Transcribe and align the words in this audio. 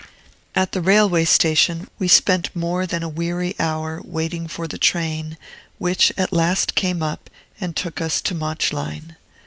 At 0.55 0.71
the 0.71 0.81
railway 0.81 1.25
station 1.25 1.87
we 1.99 2.07
spent 2.07 2.55
more 2.55 2.87
than 2.87 3.03
a 3.03 3.07
weary 3.07 3.53
hour, 3.59 4.01
waiting 4.03 4.47
for 4.47 4.67
the 4.67 4.79
train, 4.79 5.37
which 5.77 6.11
at 6.17 6.33
last 6.33 6.73
came 6.73 7.03
up, 7.03 7.29
and 7.59 7.75
took 7.75 8.01
us 8.01 8.19
to 8.21 8.33
Mauchline. 8.33 9.15